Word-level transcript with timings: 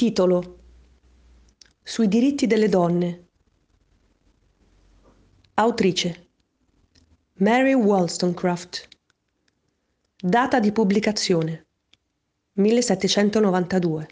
Titolo 0.00 0.60
Sui 1.82 2.08
diritti 2.08 2.46
delle 2.46 2.70
donne 2.70 3.26
Autrice 5.56 6.28
Mary 7.34 7.74
Wollstonecraft. 7.74 8.88
Data 10.16 10.58
di 10.58 10.72
pubblicazione 10.72 11.66
1792 12.52 14.08